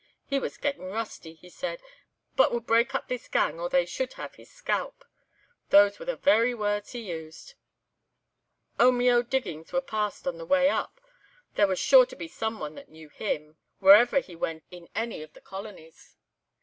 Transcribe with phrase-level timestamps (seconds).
[0.25, 1.79] 'He was getting rusty,' he said,
[2.35, 5.05] 'but would break up this gang or they should have his scalp.'
[5.69, 7.53] These were the very words he used.
[8.79, 10.99] "Omeo diggings were passed on the way up.
[11.53, 15.21] There was sure to be some one that knew him, wherever he went in any
[15.21, 16.15] of the colonies.